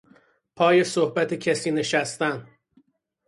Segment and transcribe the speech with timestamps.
[0.55, 2.47] پا صحبت کسی نشستن